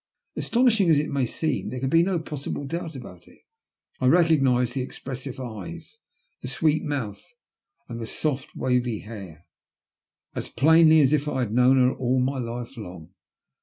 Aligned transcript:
Astonishing 0.35 0.89
as 0.89 0.97
it 0.97 1.11
may 1.11 1.27
seem, 1.27 1.69
there 1.69 1.79
could 1.79 1.91
be 1.91 2.01
no 2.01 2.17
possible 2.17 2.65
doubt 2.65 2.95
about 2.95 3.27
it— 3.27 3.41
I 4.01 4.07
recognised 4.07 4.73
the 4.73 4.81
expressive 4.81 5.39
eyes, 5.39 5.99
the 6.41 6.47
sweet 6.47 6.83
mouth, 6.83 7.23
and 7.87 7.99
the 7.99 8.07
soft, 8.07 8.55
wavy 8.55 9.01
hair 9.01 9.45
as 10.33 10.49
plainly 10.49 11.01
as 11.01 11.13
if 11.13 11.27
I 11.27 11.41
had 11.41 11.53
known 11.53 11.77
her 11.77 11.93
all 11.93 12.19
my 12.19 12.39
life 12.39 12.77
long. 12.77 13.13